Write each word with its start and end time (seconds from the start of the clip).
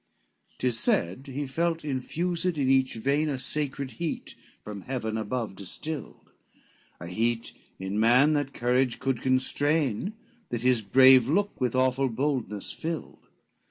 LXXVII 0.01 0.55
Tis 0.57 0.79
said 0.79 1.27
he 1.27 1.45
felt 1.45 1.85
infused 1.85 2.57
in 2.57 2.71
each 2.71 2.95
vein, 2.95 3.29
A 3.29 3.37
sacred 3.37 3.91
heat 3.91 4.35
from 4.63 4.81
heaven 4.81 5.15
above 5.15 5.55
distilled, 5.55 6.31
A 6.99 7.05
heat 7.07 7.53
in 7.77 7.99
man 7.99 8.33
that 8.33 8.51
courage 8.51 8.97
could 8.99 9.21
constrain 9.21 10.13
That 10.49 10.61
his 10.61 10.81
brave 10.81 11.29
look 11.29 11.61
with 11.61 11.75
awful 11.75 12.09
boldness 12.09 12.73
filled. 12.73 13.27